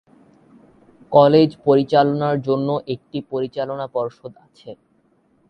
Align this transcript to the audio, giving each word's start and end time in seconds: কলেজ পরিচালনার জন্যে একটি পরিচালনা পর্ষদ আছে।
কলেজ 1.11 1.49
পরিচালনার 1.65 2.35
জন্যে 2.47 2.75
একটি 2.93 3.17
পরিচালনা 3.31 3.85
পর্ষদ 3.95 4.33
আছে। 4.45 4.69